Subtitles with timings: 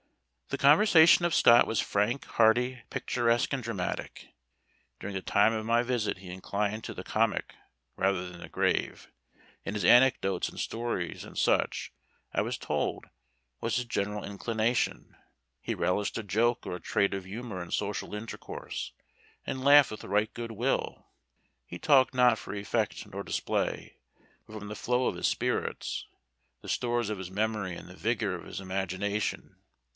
[0.47, 4.33] The conversation of Scott was frank, hearty, picturesque, and dramatic.
[4.99, 7.53] During the time of my visit he inclined to the comic
[7.95, 9.09] rather than the grave,
[9.63, 11.93] in his anecdotes and stories, and such,
[12.33, 13.05] I was told,
[13.61, 15.15] was his general inclination.
[15.61, 18.91] He relished a joke, or a trait of humor in social intercourse,
[19.45, 21.09] and laughed with right good will.
[21.63, 23.97] He talked not for effect nor display,
[24.47, 26.07] but from the flow of his spirits,
[26.61, 29.55] the stores of his memory, and the vigor of his imagination.